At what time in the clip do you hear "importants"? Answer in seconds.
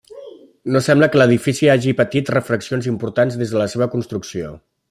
2.95-3.41